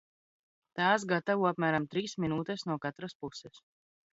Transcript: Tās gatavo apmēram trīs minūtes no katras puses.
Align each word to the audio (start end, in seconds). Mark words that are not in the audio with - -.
Tās 0.79 1.03
gatavo 1.11 1.45
apmēram 1.49 1.85
trīs 1.91 2.17
minūtes 2.25 2.67
no 2.71 2.79
katras 2.87 3.17
puses. 3.25 3.63